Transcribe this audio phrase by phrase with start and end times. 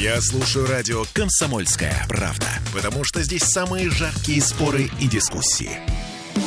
[0.00, 5.72] Я слушаю радио «Комсомольская правда», потому что здесь самые жаркие споры и дискуссии.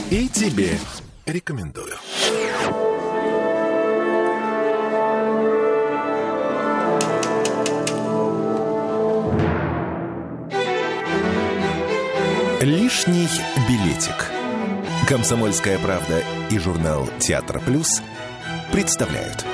[0.09, 0.79] И тебе
[1.27, 1.95] рекомендую.
[12.59, 13.29] Лишний
[13.69, 14.31] билетик.
[15.07, 18.01] Комсомольская правда и журнал «Театр Плюс»
[18.71, 19.45] представляют.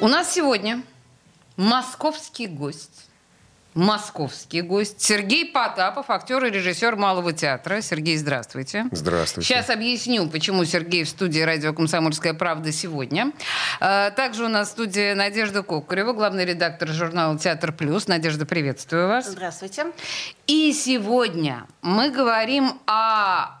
[0.00, 0.84] У нас сегодня
[1.56, 3.06] московский гость.
[3.76, 5.02] Московский гость.
[5.02, 7.82] Сергей Потапов, актер и режиссер Малого театра.
[7.82, 8.86] Сергей, здравствуйте.
[8.90, 9.46] Здравствуйте.
[9.46, 13.32] Сейчас объясню, почему Сергей в студии радио «Комсомольская правда» сегодня.
[13.78, 18.08] А, Также у нас в студии Надежда Кокарева, главный редактор журнала «Театр Плюс».
[18.08, 19.26] Надежда, приветствую вас.
[19.26, 19.92] Здравствуйте.
[20.46, 23.60] И сегодня мы говорим о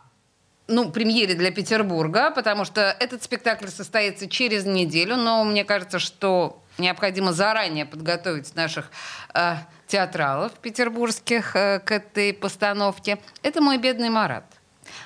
[0.68, 6.62] ну, премьере для Петербурга, потому что этот спектакль состоится через неделю, но мне кажется, что
[6.78, 8.90] необходимо заранее подготовить наших
[9.34, 13.18] э, театралов петербургских э, к этой постановке.
[13.42, 14.44] Это «Мой бедный Марат».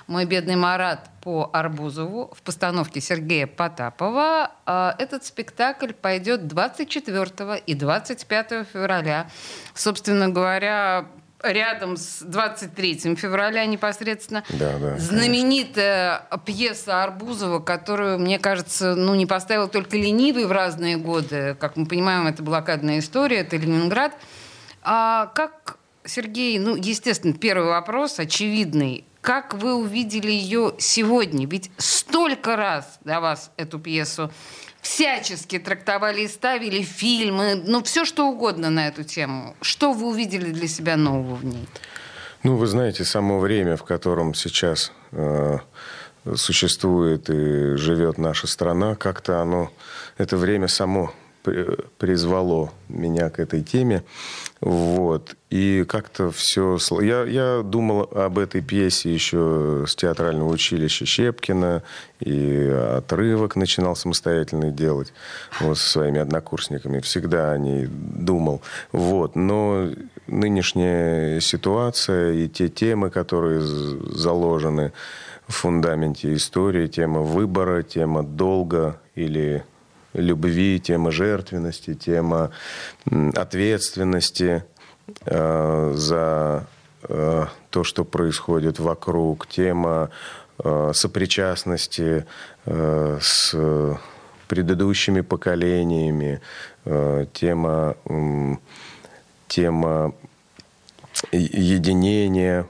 [0.07, 4.53] «Мой бедный Марат» по Арбузову в постановке Сергея Потапова.
[4.67, 9.29] Э, Этот спектакль пойдет 24 и 25 февраля.
[9.75, 11.07] Собственно говоря,
[11.43, 19.27] рядом с 23 февраля непосредственно Да, да, знаменитая пьеса Арбузова, которую, мне кажется, ну, не
[19.27, 21.57] поставил только ленивый в разные годы.
[21.59, 24.13] Как мы понимаем, это блокадная история, это Ленинград.
[24.83, 29.05] А как, Сергей, ну, естественно, первый вопрос очевидный.
[29.21, 31.47] Как вы увидели ее сегодня?
[31.47, 34.33] Ведь столько раз до вас эту пьесу
[34.81, 39.55] всячески трактовали и ставили фильмы, ну, все что угодно на эту тему.
[39.61, 41.67] Что вы увидели для себя нового в ней?
[42.43, 45.59] Ну, вы знаете, само время, в котором сейчас э,
[46.35, 49.71] существует и живет наша страна, как-то оно,
[50.17, 51.13] это время само
[51.43, 54.03] призвало меня к этой теме.
[54.61, 55.37] Вот.
[55.49, 56.79] И как-то все...
[57.01, 61.83] Я, я думал об этой пьесе еще с театрального училища Щепкина,
[62.21, 65.13] и отрывок начинал самостоятельно делать
[65.61, 67.01] вот, со своими однокурсниками.
[67.01, 68.61] Всегда о ней думал.
[68.93, 69.35] Вот.
[69.35, 69.89] Но
[70.27, 74.93] нынешняя ситуация и те темы, которые заложены
[75.49, 79.65] в фундаменте истории, тема выбора, тема долга или
[80.15, 82.51] любви, тема жертвенности, тема
[83.35, 84.65] ответственности
[85.27, 86.67] э, за
[87.03, 90.11] э, то, что происходит вокруг, тема
[90.59, 92.27] э, сопричастности
[92.67, 93.55] с
[94.47, 96.41] предыдущими поколениями,
[97.33, 97.97] тема,
[99.49, 100.13] тема
[101.33, 102.67] единения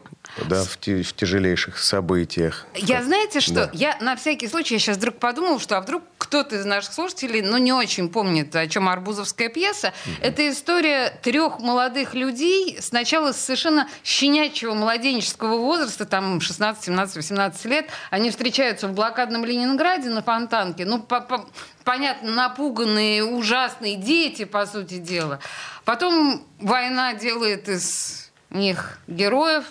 [0.49, 2.67] да, в тяжелейших событиях.
[2.75, 3.55] Я знаете что?
[3.55, 3.71] Да.
[3.73, 7.43] Я на всякий случай я сейчас вдруг подумал, что а вдруг кто-то из наших слушателей,
[7.43, 9.93] ну, не очень помнит, о чем арбузовская пьеса.
[10.21, 17.65] Это история трех молодых людей, сначала с совершенно щенячьего младенческого возраста, там 16, 17, 18
[17.65, 17.91] лет.
[18.11, 20.85] Они встречаются в блокадном Ленинграде на Фонтанке.
[20.85, 21.49] Ну, по- по-
[21.83, 25.41] понятно, напуганные, ужасные дети, по сути дела.
[25.85, 29.65] Потом война делает из них героев.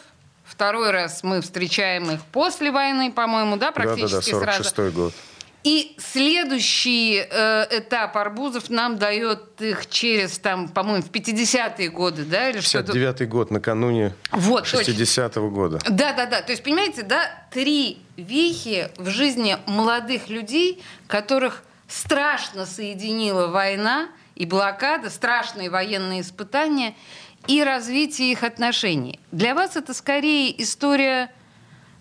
[0.44, 4.76] Второй раз мы встречаем их после войны, по-моему, да, практически Да-да-да, сразу.
[4.76, 5.14] 46-й год.
[5.64, 12.50] И следующий э, этап Арбузов нам дает их через, там, по-моему, в 50-е годы, да,
[12.50, 12.94] или что-то.
[12.94, 14.92] 59-й год, накануне Вот, точно.
[14.92, 15.80] 60-го года.
[15.90, 16.42] Да, да, да.
[16.42, 24.46] То есть, понимаете, да, три вехи в жизни молодых людей, которых страшно соединила война и
[24.46, 26.96] блокада, страшные военные испытания
[27.48, 29.20] и развитие их отношений.
[29.32, 31.32] Для вас это скорее история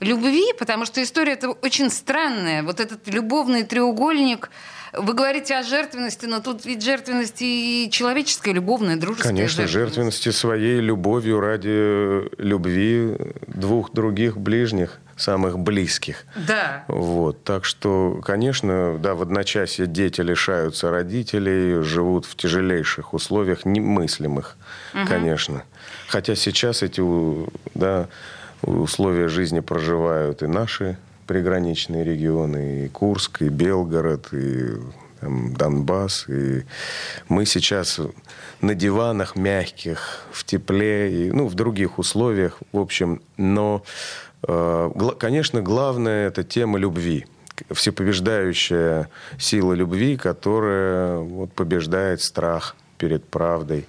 [0.00, 2.62] любви, потому что история это очень странная.
[2.62, 4.50] Вот этот любовный треугольник.
[4.94, 9.72] Вы говорите о жертвенности, но тут ведь жертвенность и человеческая, любовная, дружеская Конечно, жертвенность.
[9.72, 13.16] жертвенности своей любовью ради любви
[13.46, 16.24] двух других ближних, самых близких.
[16.36, 16.84] Да.
[16.88, 24.56] Вот, так что, конечно, да, в одночасье дети лишаются родителей, живут в тяжелейших условиях, немыслимых,
[25.06, 25.64] конечно.
[26.08, 27.02] Хотя сейчас эти,
[27.74, 28.08] да,
[28.62, 30.96] условия жизни проживают и наши
[31.26, 34.76] приграничные регионы, и Курск, и Белгород, и
[35.20, 36.26] там, Донбасс.
[36.28, 36.64] И
[37.28, 38.00] мы сейчас
[38.60, 43.20] на диванах мягких, в тепле, и, ну, в других условиях, в общем.
[43.36, 43.82] Но,
[44.46, 47.26] э, конечно, главное– это тема любви
[47.72, 49.08] всепобеждающая
[49.38, 53.86] сила любви, которая вот, побеждает страх перед правдой.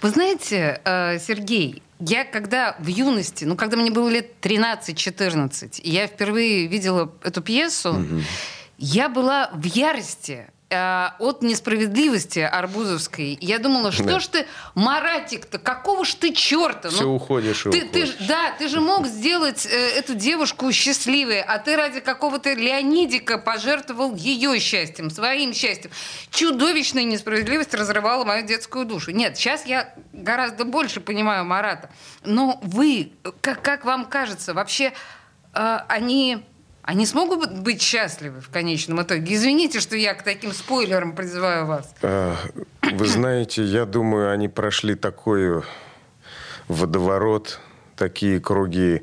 [0.00, 5.90] Вы знаете, э, Сергей, я когда в юности, ну, когда мне было лет 13-14, и
[5.90, 8.04] я впервые видела эту пьесу,
[8.78, 10.46] я была в ярости.
[10.72, 13.36] Э, от несправедливости арбузовской.
[13.40, 14.20] Я думала, что Да.
[14.20, 16.88] ж ты, Маратик-то, какого ж ты черта?
[16.88, 18.16] Все уходишь и ты, ты уходишь.
[18.26, 24.14] да, ты же мог сделать э, эту девушку счастливой, а ты ради какого-то Леонидика пожертвовал
[24.14, 25.90] ее счастьем, своим счастьем.
[26.30, 29.10] Чудовищная несправедливость разрывала мою детскую душу.
[29.10, 31.90] Нет, сейчас я гораздо больше понимаю Марата.
[32.24, 34.92] Но вы, как, как вам кажется, вообще
[35.54, 36.44] э, они...
[36.82, 39.34] Они смогут быть счастливы в конечном итоге?
[39.36, 41.94] Извините, что я к таким спойлерам призываю вас.
[42.02, 42.34] А,
[42.92, 45.62] Вы знаете, я думаю, они прошли такой
[46.66, 47.60] водоворот,
[47.96, 49.02] такие круги,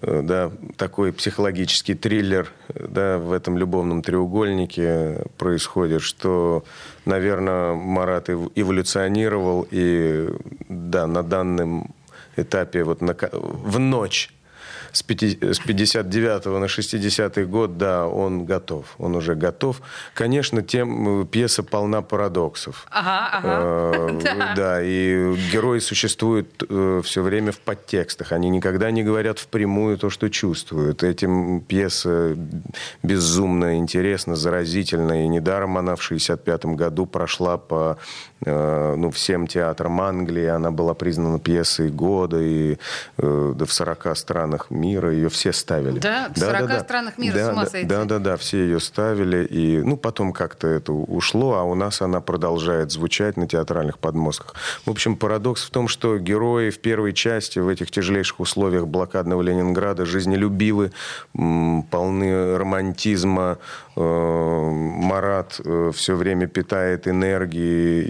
[0.00, 6.64] э, да, такой психологический триллер, э, да, в этом любовном треугольнике происходит, что,
[7.04, 10.30] наверное, Марат эв- эволюционировал и,
[10.70, 11.94] да, на данном
[12.36, 14.30] этапе вот на в ночь
[14.94, 18.94] с пяти- с 59 на 60 год, да, он готов.
[18.98, 19.82] Он уже готов.
[20.14, 22.86] Конечно, тем э, пьеса полна парадоксов.
[22.90, 23.48] Ага, ага.
[23.50, 24.80] Э, Да.
[24.82, 26.62] И герои существуют
[27.04, 28.32] все время в подтекстах.
[28.32, 31.02] Они никогда не говорят впрямую то, что чувствуют.
[31.02, 32.36] Этим пьеса
[33.02, 35.24] безумно интересна, заразительна.
[35.24, 37.96] И недаром она в 65 году прошла по
[38.46, 40.46] э, ну, всем театрам Англии.
[40.46, 42.40] Она была признана пьесой года.
[42.40, 42.78] И
[43.18, 45.98] э, да, в 40 странах мира ее все ставили.
[45.98, 46.30] Да?
[46.34, 47.88] В 40 странах мира, Да, с ума да, сойти.
[47.88, 49.44] Да, да, да, все ее ставили.
[49.44, 54.54] И, ну, потом как-то это ушло, а у нас она продолжает звучать на театральных подмостках.
[54.84, 59.42] В общем, парадокс в том, что герои в первой части в этих тяжелейших условиях блокадного
[59.42, 60.92] Ленинграда жизнелюбивы,
[61.32, 63.58] полны романтизма.
[63.96, 65.60] Э, Марат
[65.94, 68.04] все время питает энергией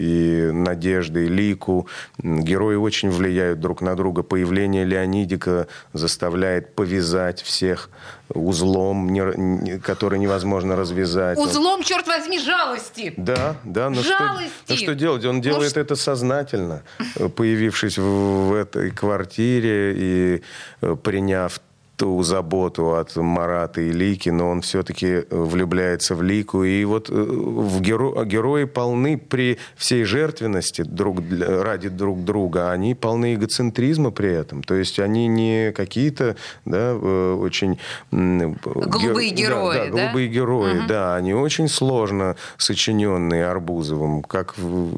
[0.48, 1.88] и надеждой Лику.
[2.18, 4.22] Герои очень влияют друг на друга.
[4.22, 7.90] Появление Леонидика заставляет повязать всех
[8.28, 11.38] узлом, не- не- который невозможно развязать.
[11.38, 13.12] Узлом, черт возьми, жалости.
[13.16, 14.50] Да, да, но что, Жалости.
[14.68, 15.24] ну что делать?
[15.24, 16.82] Он делает ш- это сознательно,
[17.16, 20.42] э, появившись в, в этой квартире и
[20.80, 21.60] э, приняв
[21.96, 26.64] ту заботу от Марата и Лики, но он все-таки влюбляется в Лику.
[26.64, 32.94] И вот э, в геро- герои полны при всей жертвенности друг ради друг друга, они
[32.94, 34.62] полны эгоцентризма при этом.
[34.62, 37.78] То есть они не какие-то да, э, очень...
[38.10, 39.90] Голубые гер- герои, да, да?
[39.90, 44.54] голубые герои, да, они очень сложно сочиненные Арбузовым, как,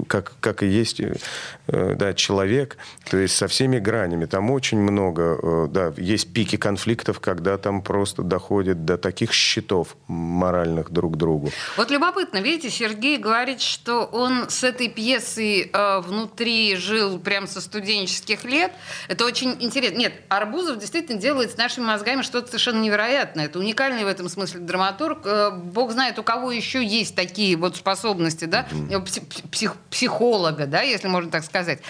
[0.07, 2.77] как, как и есть э, да, человек,
[3.11, 4.25] то есть со всеми гранями.
[4.25, 9.97] Там очень много, э, да, есть пики конфликтов, когда там просто доходит до таких счетов
[10.07, 11.51] моральных друг к другу.
[11.77, 17.61] Вот любопытно, видите, Сергей говорит, что он с этой пьесой э, внутри жил прям со
[17.61, 18.71] студенческих лет.
[19.09, 19.97] Это очень интересно.
[19.97, 23.47] Нет, Арбузов действительно делает с нашими мозгами что-то совершенно невероятное.
[23.47, 25.23] Это уникальный в этом смысле драматург.
[25.25, 30.67] Э, Бог знает, у кого еще есть такие вот способности, да, Э, пси- псих- психолога,
[30.67, 31.81] да, если можно так сказать.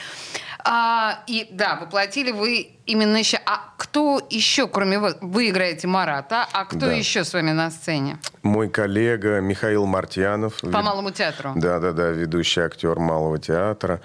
[0.69, 3.39] А, и да, воплотили вы именно еще.
[3.47, 6.93] А кто еще, кроме вас, вы играете Марата, а кто Да.
[6.93, 8.19] еще с вами на сцене?
[8.43, 10.61] Мой коллега Михаил Мартьянов.
[10.61, 11.53] По Малому театру.
[11.55, 14.01] Да, да, да, ведущий актер Малого театра.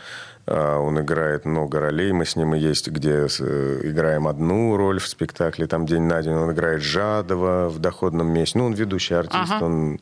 [0.46, 2.12] А, Он играет много ролей.
[2.12, 5.66] Мы с ним и есть, где э, играем одну роль в спектакле.
[5.68, 8.58] Там день на день он играет Жадова в доходном месте.
[8.60, 9.52] Ну, он ведущий артист.
[9.52, 9.66] Ага.
[9.66, 10.00] Он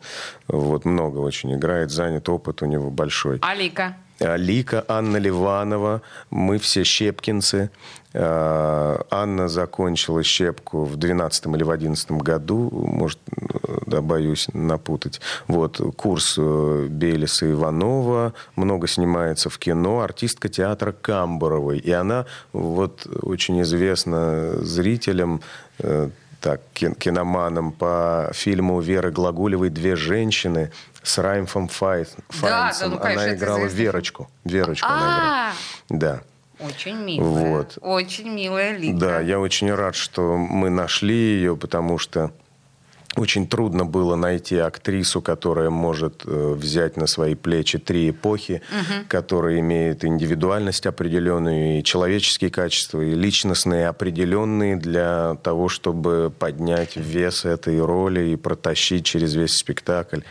[0.48, 3.40] вот много очень играет, занят, опыт у него большой.
[3.42, 3.96] Алика.
[4.21, 7.70] А, Лика, Анна Ливанова, мы все щепкинцы.
[8.13, 15.22] А, Анна закончила щепку в 12 или в 11 году, может, э, да, боюсь напутать.
[15.48, 21.77] Вот, курс э, Белиса Иванова, много снимается в кино, артистка театра Камбаровой.
[21.77, 25.41] И она вот очень известна зрителям,
[25.79, 26.10] э,
[26.41, 30.72] так, кин- киноманам по фильму Веры Глаголевой «Две женщины»
[31.03, 32.08] с Раймфом Фай-
[32.41, 32.91] да, Файнсом.
[32.91, 34.29] ну, конечно, Она играла Верочку.
[34.43, 35.53] Верочку она А,
[35.93, 36.01] играла.
[36.01, 36.22] Да.
[36.65, 37.50] очень милая.
[37.58, 37.77] Вот.
[37.81, 38.98] Очень милая Лика.
[38.98, 42.31] Да, я очень рад, что мы нашли ее, потому что
[43.16, 48.62] очень трудно было найти актрису, которая может э, взять на свои плечи три эпохи,
[49.08, 57.46] которая имеет индивидуальность определенную, и человеческие качества, и личностные определенные для того, чтобы поднять вес
[57.46, 60.22] этой роли и протащить через весь спектакль.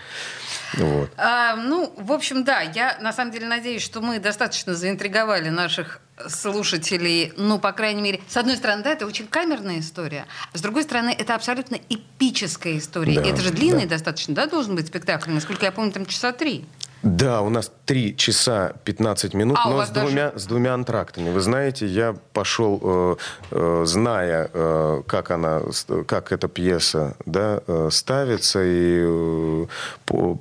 [0.75, 1.10] Вот.
[1.16, 6.00] А, ну, в общем, да, я на самом деле надеюсь, что мы достаточно заинтриговали наших
[6.28, 10.60] слушателей, ну, по крайней мере, с одной стороны, да, это очень камерная история, а с
[10.60, 13.14] другой стороны, это абсолютно эпическая история.
[13.14, 13.90] Да, это же длинный да.
[13.90, 16.66] достаточно, да, должен быть спектакль, насколько я помню, там часа три.
[17.02, 20.38] Да, у нас 3 часа 15 минут, а, но с двумя, даже...
[20.40, 21.30] с двумя антрактами.
[21.30, 23.16] Вы знаете, я пошел, э,
[23.52, 25.62] э, зная, э, как, она,
[26.06, 29.66] как эта пьеса да, э, ставится, и э,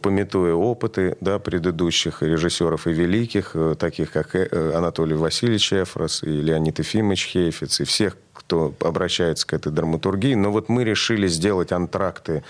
[0.02, 6.42] пометуя опыты да, предыдущих режиссеров и великих, э, таких как э, Анатолий Васильевич Эфрос и
[6.42, 10.34] Леонид Ефимович Хейфиц, и всех, кто обращается к этой драматургии.
[10.34, 12.44] Но вот мы решили сделать антракты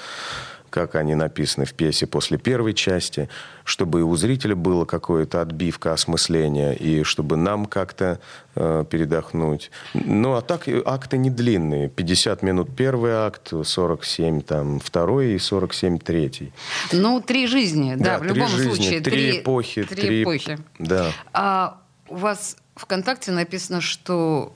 [0.69, 3.29] как они написаны в пьесе после первой части,
[3.63, 8.19] чтобы и у зрителя было какое-то отбивка, осмысление, и чтобы нам как-то
[8.55, 9.71] э, передохнуть.
[9.93, 11.89] Ну, а так акты не длинные.
[11.89, 16.51] 50 минут первый акт, 47 там второй и 47 третий.
[16.91, 19.01] Ну, три жизни, да, да в любом жизни, случае.
[19.01, 19.83] Три, три эпохи.
[19.83, 20.59] Три, три эпохи.
[20.79, 21.11] Да.
[21.33, 24.53] А у вас ВКонтакте написано, что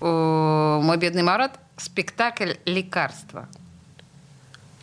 [0.00, 3.48] э, «Мой бедный Марат» спектакль «Лекарство».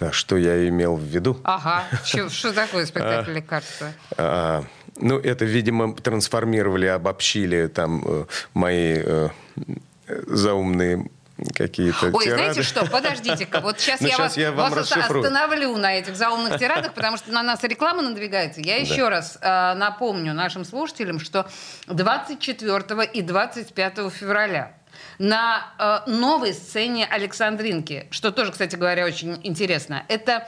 [0.02, 1.38] А что я имел в виду?
[1.44, 1.84] Ага.
[2.30, 3.88] Что, такое спектакль лекарства?
[4.18, 4.64] А,
[4.98, 9.30] ну, это, видимо, трансформировали, обобщили там э, мои э,
[10.08, 11.08] заумные
[11.56, 12.44] какие-то Ой, тирады.
[12.44, 16.16] знаете что, подождите-ка, вот сейчас, ну, я, сейчас вас, я вам вас остановлю на этих
[16.16, 18.62] заумных тирадах, потому что на нас реклама надвигается.
[18.62, 18.82] Я да.
[18.82, 21.50] еще раз э, напомню нашим слушателям, что
[21.88, 24.74] 24 и 25 февраля
[25.20, 30.04] на э, новой сцене Александринки, что тоже, кстати говоря, очень интересно.
[30.08, 30.48] Это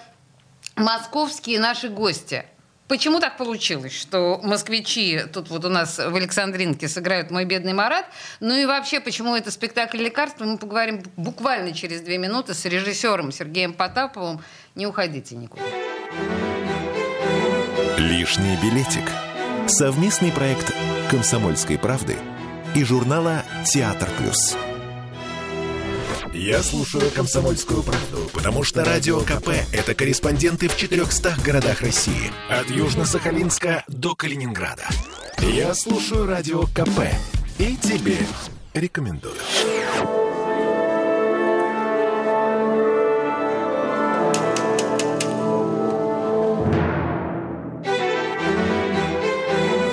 [0.76, 2.46] московские наши гости.
[2.88, 8.06] Почему так получилось, что москвичи тут вот у нас в Александринке сыграют «Мой бедный Марат»?
[8.42, 13.32] Ну и вообще, почему это спектакль лекарства, мы поговорим буквально через две минуты с режиссером
[13.32, 14.42] Сергеем Потаповым.
[14.76, 15.64] Не уходите никуда.
[17.98, 19.10] Лишний билетик.
[19.68, 20.74] Совместный проект
[21.10, 22.18] «Комсомольской правды»
[22.76, 24.58] и журнала «Театр плюс».
[26.34, 32.32] Я слушаю «Комсомольскую правду», потому что «Радио КП»— это корреспонденты в 400 городах России.
[32.50, 34.88] От Южно-Сахалинска до Калининграда.
[35.38, 37.02] Я слушаю «Радио КП»
[37.60, 38.18] и тебе
[38.74, 39.36] рекомендую.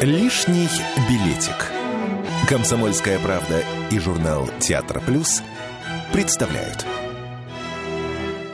[0.00, 0.68] Лишний
[1.06, 1.70] билетик.
[2.48, 5.42] Комсомольская правда и журнал Театр Плюс
[6.12, 6.84] представляют.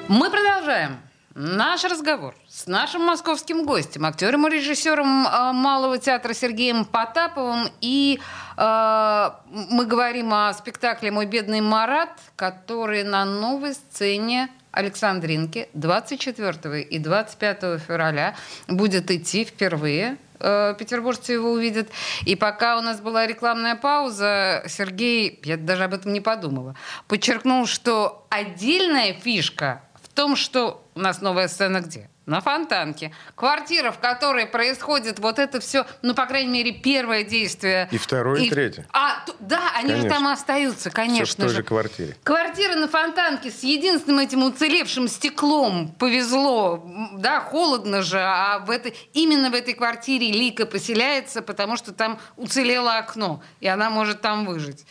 [0.08, 0.98] Мы продолжаем.
[1.34, 7.68] Наш разговор с нашим московским гостем, актером и режиссером э, Малого театра Сергеем Потаповым.
[7.82, 8.18] И
[8.56, 16.99] э, мы говорим о спектакле «Мой бедный Марат», который на новой сцене Александринки 24 и
[16.99, 18.37] 25 февраля
[18.68, 21.88] будет идти впервые Э, петербуржцы его увидят.
[22.25, 26.75] И пока у нас была рекламная пауза, Сергей, я даже об этом не подумала,
[27.09, 32.11] подчеркнул, что отдельная фишка в том, что у нас новая сцена где?
[32.26, 33.12] На Фонтанке.
[33.37, 37.88] Квартира, в которой происходит вот это все, ну, по крайней мере, первое действие.
[37.92, 38.87] И второе, и, и третье.
[38.92, 40.09] А, да, они конечно.
[40.09, 41.54] же там остаются, конечно все в той же.
[41.56, 42.16] же квартире.
[42.25, 45.95] Квартира на Фонтанке с единственным этим уцелевшим стеклом.
[45.99, 46.85] Повезло.
[47.12, 52.18] Да, холодно же, а в этой, именно в этой квартире Лика поселяется, потому что там
[52.37, 54.85] уцелело окно, и она может там выжить.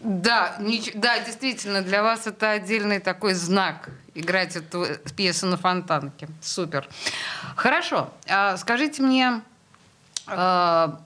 [0.00, 6.28] Да, нич- да, действительно, для вас это отдельный такой знак играть эту пьесу на фонтанке.
[6.40, 6.88] Супер.
[7.56, 8.10] Хорошо.
[8.28, 9.42] А, скажите мне,
[10.26, 11.00] а,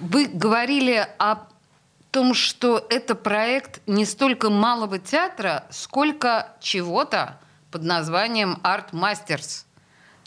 [0.00, 1.46] вы говорили о
[2.10, 7.38] том, что это проект не столько малого театра, сколько чего-то
[7.70, 9.64] под названием Art Masters.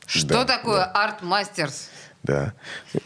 [0.05, 0.93] Что да, такое да.
[0.93, 1.89] Art Masters?
[2.23, 2.53] Да.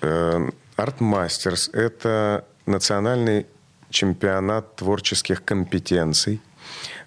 [0.02, 3.46] Art Masters– это национальный
[3.90, 6.42] чемпионат творческих компетенций,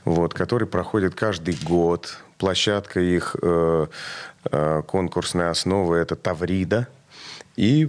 [0.05, 2.19] вот, который проходит каждый год.
[2.39, 3.87] Площадка их э,
[4.51, 6.89] э, конкурсной основы– это Таврида–
[7.57, 7.89] и...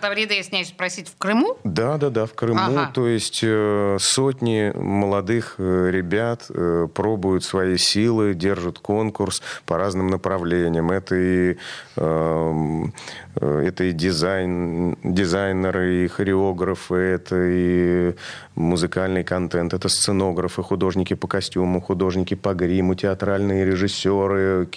[0.00, 1.56] Таврида, если не спросить, в Крыму?
[1.64, 2.60] Да, да, да, в Крыму.
[2.60, 2.90] Ага.
[2.92, 10.08] То есть э, сотни молодых э, ребят э, пробуют свои силы, держат конкурс по разным
[10.08, 10.90] направлениям.
[10.90, 11.56] Это и,
[11.96, 18.14] это и дизайн, дизайнеры, и хореографы, это и
[18.56, 24.68] музыкальный контент, это сценографы, художники по костюму, художники по гриму, театральные режиссеры,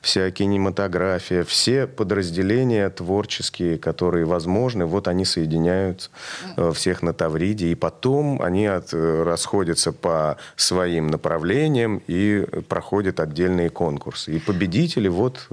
[0.00, 6.10] вся кинематография, все подразделения направления творческие, которые возможны, вот они соединяют
[6.56, 13.20] э, всех на Тавриде, и потом они от, э, расходятся по своим направлениям и проходят
[13.20, 14.36] отдельные конкурсы.
[14.36, 15.46] И победители вот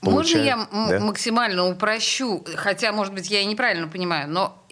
[0.00, 1.04] Получают, э, Можно я да?
[1.04, 4.63] максимально упрощу, хотя, может быть, я и неправильно понимаю, но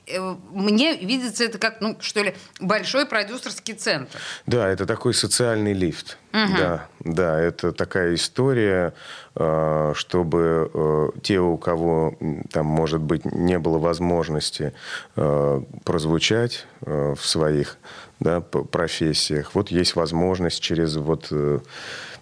[0.51, 4.19] мне видится это как, ну, что ли, большой продюсерский центр.
[4.47, 6.19] Да, это такой социальный лифт.
[6.33, 6.57] Угу.
[6.57, 8.95] Да, да, это такая история,
[9.35, 12.17] э, чтобы э, те, у кого
[12.51, 14.73] там, может быть, не было возможности
[15.15, 17.77] прозвучать в своих
[18.19, 21.31] да, профессиях, вот есть возможность через вот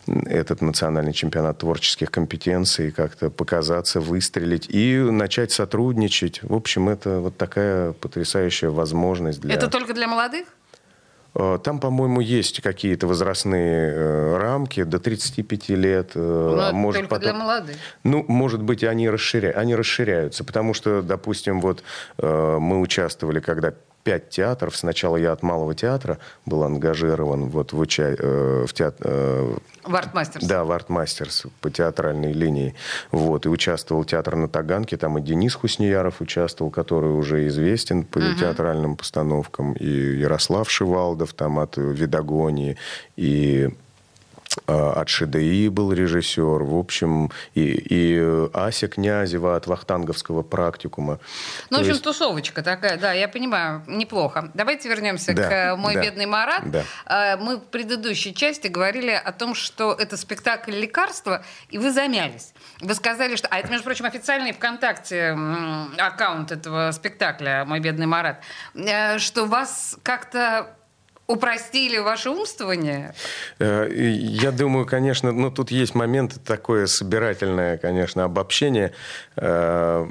[0.07, 6.43] этот национальный чемпионат творческих компетенций, как-то показаться, выстрелить и начать сотрудничать.
[6.43, 9.55] В общем, это вот такая потрясающая возможность для...
[9.55, 10.47] Это только для молодых?
[11.35, 16.11] Э, там, по-моему, есть какие-то возрастные э, рамки до 35 лет.
[16.15, 16.19] Э,
[16.57, 17.23] Но а может, только потом...
[17.23, 17.77] для молодых.
[18.05, 19.53] Ну, может быть, они, расширя...
[19.53, 20.45] они расширяются.
[20.45, 21.83] Потому что, допустим, вот
[22.19, 24.77] мы участвовали, когда пять театров.
[24.77, 28.15] Сначала я от Малого театра был ангажирован вот в, уча...
[28.19, 29.07] Э, в театр...
[29.09, 30.47] Э, в Артмастерс.
[30.47, 32.75] Да, в Артмастерс по театральной линии.
[33.11, 33.47] Вот.
[33.47, 34.97] И участвовал театр на Таганке.
[34.97, 38.39] Там и Денис Хуснияров участвовал, который уже известен по угу.
[38.39, 39.75] театральным постановкам.
[39.75, 42.77] И Ярослав Шивалдов там от Видогонии.
[43.17, 43.71] И
[44.67, 51.21] от ШДИ был режиссер, в общем, и, и Ася Князева от Вахтанговского практикума.
[51.71, 52.05] Ну, в общем, есть...
[52.05, 54.51] тусовочка такая, да, я понимаю, неплохо.
[54.55, 56.63] Давайте вернемся да, к э, «Мой да, бедный Марат».
[56.71, 57.37] Да.
[57.41, 62.53] Мы в предыдущей части говорили о том, что это спектакль лекарства, и вы замялись.
[62.81, 63.49] Вы сказали, что...
[63.49, 65.37] А это, между прочим, официальный ВКонтакте
[65.99, 68.41] аккаунт этого спектакля «Мой бедный Марат»,
[68.75, 70.77] э, что вас как-то
[71.31, 73.15] упростили ваше умствование?
[73.59, 78.93] Э, я думаю, конечно, ну тут есть момент такое собирательное, конечно, обобщение
[79.37, 80.09] э,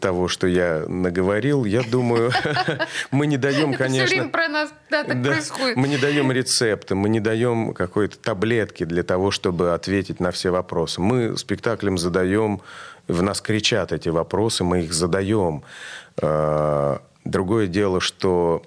[0.00, 2.32] того, что я наговорил, я думаю,
[3.10, 4.28] мы не даем, конечно...
[4.28, 5.76] про нас да, так происходит.
[5.76, 10.50] Мы не даем рецепты, мы не даем какой-то таблетки для того, чтобы ответить на все
[10.50, 11.00] вопросы.
[11.00, 12.60] Мы спектаклем задаем,
[13.06, 15.62] в нас кричат эти вопросы, мы их задаем.
[16.20, 18.62] Э, другое дело, что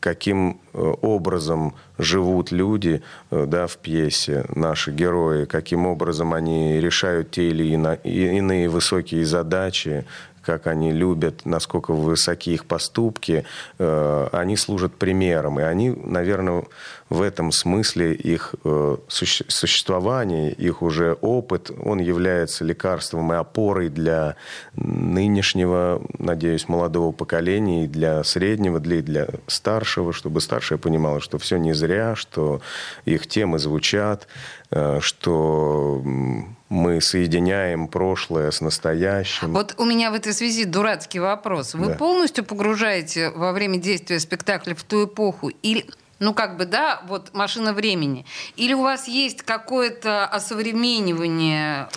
[0.00, 7.30] каким э, образом живут люди э, да, в пьесе, наши герои, каким образом они решают
[7.30, 7.64] те или
[8.04, 10.04] иные высокие задачи,
[10.48, 13.44] как они любят, насколько высоки их поступки,
[13.78, 15.60] э, они служат примером.
[15.60, 16.64] И они, наверное,
[17.10, 24.36] в этом смысле их э, существование, их уже опыт, он является лекарством и опорой для
[24.74, 31.58] нынешнего, надеюсь, молодого поколения, и для среднего, для, для старшего, чтобы старшее понимало, что все
[31.58, 32.62] не зря, что
[33.04, 34.28] их темы звучат,
[34.70, 36.02] что
[36.68, 39.52] мы соединяем прошлое с настоящим.
[39.52, 41.74] Вот у меня в этой связи дурацкий вопрос.
[41.74, 41.94] Вы да.
[41.94, 45.86] полностью погружаете во время действия спектакля в ту эпоху или
[46.20, 48.24] ну, как бы, да, вот машина времени.
[48.56, 51.88] Или у вас есть какое-то осовременивание?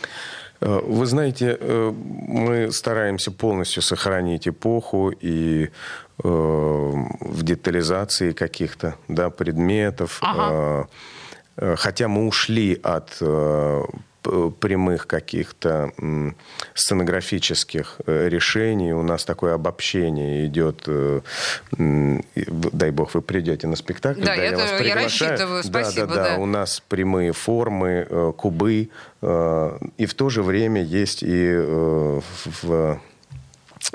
[0.59, 5.69] Э, вы знаете, э, мы стараемся полностью сохранить эпоху и э,
[6.23, 10.19] в детализации каких-то да, предметов.
[10.21, 10.87] Ага.
[11.57, 13.21] Хотя мы ушли от
[14.59, 15.91] прямых каких-то
[16.73, 18.93] сценографических э, решений.
[18.93, 20.83] У нас такое обобщение идет.
[20.87, 21.21] Э,
[21.77, 24.21] дай бог, вы придете на спектакль.
[24.21, 25.63] Да, да я, я, вас я рассчитываю.
[25.63, 26.07] Спасибо.
[26.07, 26.41] Да, да, да, да.
[26.41, 28.89] У нас прямые формы, э, кубы.
[29.21, 31.55] И в то же время есть и
[32.63, 32.99] в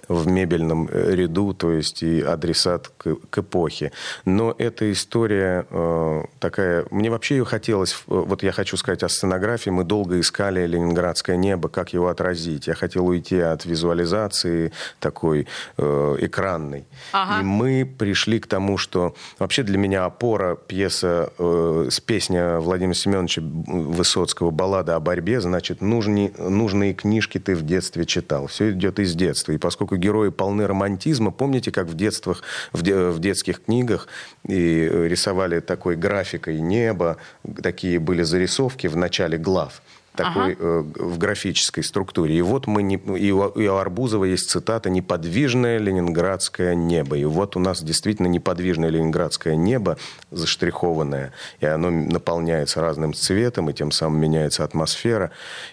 [0.08, 3.92] в мебельном э, ряду, то есть и адресат к, к эпохе.
[4.24, 6.86] Но эта история э, такая...
[6.90, 7.92] Мне вообще ее хотелось...
[8.08, 9.70] Э, вот я хочу сказать о сценографии.
[9.70, 12.66] Мы долго искали «Ленинградское небо», как его отразить.
[12.66, 16.84] Я хотел уйти от визуализации такой э, экранной.
[17.12, 17.40] Ага.
[17.40, 22.94] И мы пришли к тому, что вообще для меня опора пьеса э, с песня Владимира
[22.94, 28.46] Семеновича Высоцкого «Баллада о борьбе», значит, нужны, нужные книжки ты в детстве читал.
[28.46, 29.52] Все идет из детства.
[29.52, 34.08] И поскольку поскольку герои полны романтизма, помните, как в, детствах, в, де, в детских книгах
[34.48, 37.16] и рисовали такой графикой неба,
[37.62, 39.80] такие были зарисовки в начале глав
[40.16, 40.56] такой ага.
[40.58, 42.36] э, в графической структуре.
[42.36, 47.16] И вот мы не, и, у, и у Арбузова есть цитата «Неподвижное ленинградское небо».
[47.16, 49.98] И вот у нас действительно неподвижное ленинградское небо
[50.30, 55.30] заштрихованное, и оно наполняется разным цветом, и тем самым меняется атмосфера.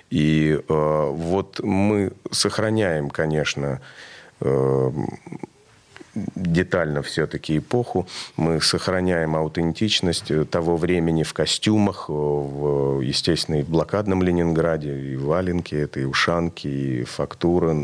[0.10, 3.82] И э, вот мы сохраняем, конечно,
[4.42, 4.92] э,
[6.16, 8.08] детально все-таки эпоху.
[8.38, 15.76] Мы сохраняем аутентичность того времени в костюмах, в, естественно, и в блокадном Ленинграде, и валенки,
[15.76, 17.76] это и ушанки, и фактура,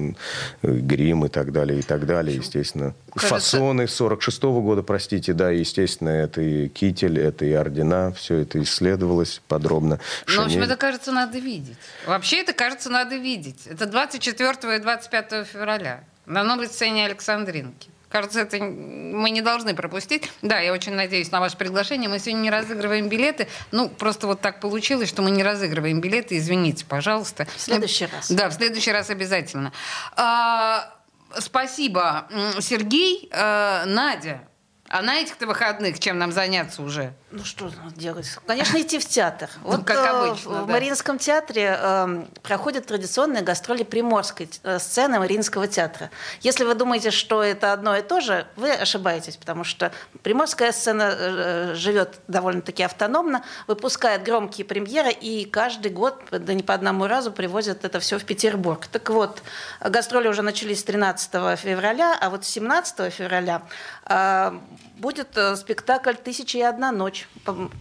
[0.61, 2.93] грим и так далее, и так далее, естественно.
[3.13, 3.57] Кажется...
[3.57, 8.61] Фасоны 46 -го года, простите, да, естественно, это и китель, это и ордена, все это
[8.61, 9.99] исследовалось подробно.
[10.27, 11.77] Ну, в общем, это, кажется, надо видеть.
[12.05, 13.65] Вообще это, кажется, надо видеть.
[13.65, 16.03] Это 24 и 25 февраля.
[16.25, 17.89] на новой сцене Александринки.
[18.09, 20.31] Кажется, это мы не должны пропустить.
[20.41, 22.09] Да, я очень надеюсь на ваше приглашение.
[22.09, 23.47] Мы сегодня не разыгрываем билеты.
[23.71, 26.37] Ну, просто вот так получилось, что мы не разыгрываем билеты.
[26.37, 27.45] Извините, пожалуйста.
[27.55, 28.31] В следующий раз.
[28.31, 29.71] Да, в следующий раз обязательно.
[30.15, 30.91] А,
[31.37, 32.27] спасибо,
[32.59, 33.29] Сергей.
[33.31, 34.41] А, Надя,
[34.87, 37.13] а на этих-то выходных чем нам заняться уже?
[37.31, 38.27] Ну что делать?
[38.47, 39.49] Конечно, идти в театр.
[39.63, 40.73] Ну, вот как э, обычно, в да.
[40.73, 46.09] Мариинском театре э, проходят традиционные гастроли приморской э, сцены Мариинского театра.
[46.41, 49.91] Если вы думаете, что это одно и то же, вы ошибаетесь, потому что
[50.23, 56.63] приморская сцена э, э живет довольно-таки автономно, выпускает громкие премьеры и каждый год, да не
[56.63, 58.87] по одному разу, привозят это все в Петербург.
[58.87, 59.43] Так вот,
[59.81, 63.61] гастроли уже начались 13 февраля, а вот 17 февраля
[64.07, 64.51] э,
[64.99, 67.27] будет э, спектакль «Тысяча и одна ночь».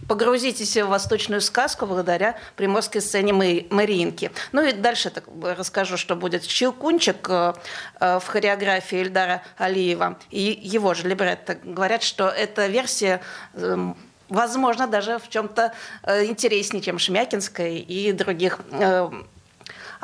[0.07, 4.31] Погрузитесь в восточную сказку благодаря приморской сцене Мариинки.
[4.51, 7.53] Ну и дальше так расскажу, что будет «Щелкунчик» э,
[7.99, 11.55] э, в хореографии Ильдара Алиева и его же либретто.
[11.63, 13.21] Говорят, что эта версия
[13.53, 13.97] эм,
[14.29, 15.73] возможно, даже в чем-то
[16.05, 18.59] интереснее, чем Шмякинская и других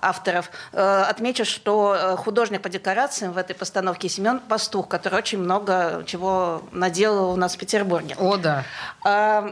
[0.05, 0.49] авторов.
[0.71, 6.03] Э, отмечу, что э, художник по декорациям в этой постановке Семен Пастух, который очень много
[6.05, 8.15] чего наделал у нас в Петербурге.
[8.19, 8.63] О, да.
[9.03, 9.49] А,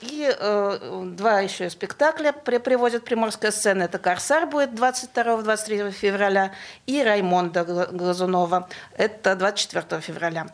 [0.00, 3.82] и э, два еще спектакля приводят Приморская сцена.
[3.82, 6.52] Это «Корсар» будет 22-23 февраля
[6.86, 8.68] и «Раймонда» Глазунова.
[8.96, 10.46] Это 24 февраля.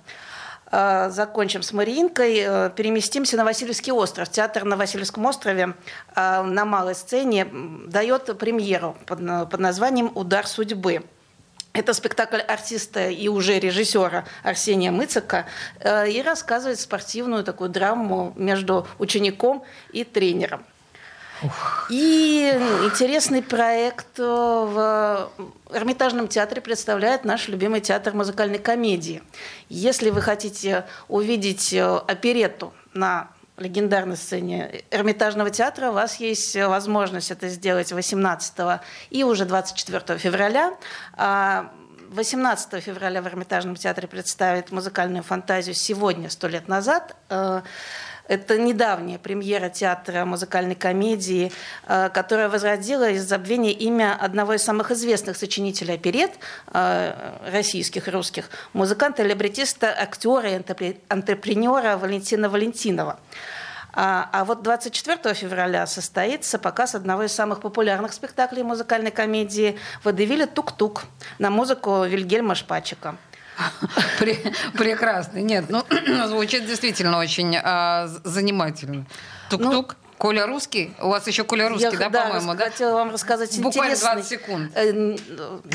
[0.76, 4.28] Э, закончим с Мариинкой, э, переместимся на Васильевский остров.
[4.28, 5.74] Театр на Васильевском острове
[6.16, 7.46] э, на малой сцене
[7.86, 9.20] дает премьеру под,
[9.60, 11.04] названием «Удар судьбы».
[11.74, 15.46] Это спектакль артиста и уже режиссера Арсения Мыцика
[15.84, 20.64] и рассказывает спортивную такую драму между учеником и тренером.
[21.90, 22.50] И
[22.84, 25.30] интересный проект в
[25.70, 29.22] Эрмитажном театре представляет наш любимый театр музыкальной комедии.
[29.68, 37.48] Если вы хотите увидеть оперетту на легендарной сцене Эрмитажного театра, у вас есть возможность это
[37.48, 40.74] сделать 18 и уже 24 февраля.
[41.16, 47.16] 18 а февраля в Эрмитажном театре представит музыкальную фантазию «Сегодня, сто лет назад».
[48.26, 51.52] Это недавняя премьера театра музыкальной комедии,
[51.86, 56.30] э, которая возродила из забвения имя одного из самых известных сочинителей оперет
[56.72, 63.18] э, российских, русских, музыканта, либретиста, актера и антрепренера Валентина Валентинова.
[63.96, 70.46] А, а вот 24 февраля состоится показ одного из самых популярных спектаклей музыкальной комедии «Водевиля
[70.46, 71.04] Тук-Тук»
[71.38, 73.16] на музыку Вильгельма Шпачика.
[74.74, 75.38] Прекрасно.
[75.38, 75.84] Нет, ну,
[76.26, 79.06] звучит действительно очень а, занимательно.
[79.50, 79.96] Тук-тук.
[80.24, 80.94] Коля Русский?
[81.02, 82.64] У вас еще Коля Русский, Я, да, да по-моему, да?
[82.64, 84.72] хотела вам рассказать Буквально 20 секунд.
[84.74, 84.90] Э,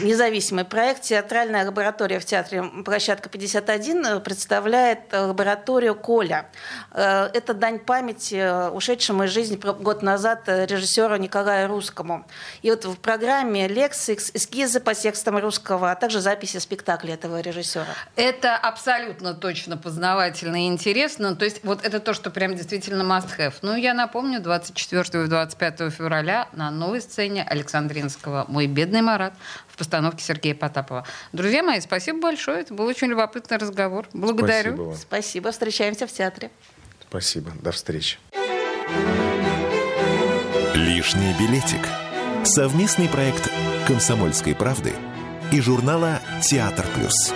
[0.01, 6.49] независимый проект «Театральная лаборатория» в театре «Площадка 51» э, представляет э, лабораторию Коля.
[6.91, 12.25] Это дань памяти ушедшему из жизни год назад режиссеру Николаю Русскому.
[12.63, 17.85] И вот в программе лекции, эскизы по текстам русского, а также записи спектакля этого режиссера.
[18.15, 21.35] Это абсолютно точно познавательно и интересно.
[21.35, 23.53] То есть вот это то, что прям действительно must have.
[23.61, 29.33] Ну, я напомню, напомню, 24 и 25 февраля на новой сцене Александринского «Мой бедный Марат»
[29.67, 31.05] в постановке Сергея Потапова.
[31.33, 32.61] Друзья мои, спасибо большое.
[32.61, 34.07] Это был очень любопытный разговор.
[34.13, 34.73] Благодарю.
[34.73, 34.95] Спасибо, вам.
[34.95, 35.51] спасибо.
[35.51, 36.51] Встречаемся в театре.
[37.09, 37.51] Спасибо.
[37.61, 38.17] До встречи.
[40.75, 41.87] Лишний билетик.
[42.43, 43.51] Совместный проект
[43.85, 44.93] «Комсомольской правды»
[45.51, 47.33] и журнала «Театр плюс».